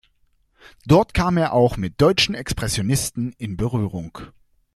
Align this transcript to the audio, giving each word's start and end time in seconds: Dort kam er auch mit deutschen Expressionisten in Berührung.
Dort 0.87 1.13
kam 1.13 1.37
er 1.37 1.53
auch 1.53 1.77
mit 1.77 2.01
deutschen 2.01 2.33
Expressionisten 2.33 3.33
in 3.37 3.55
Berührung. 3.55 4.17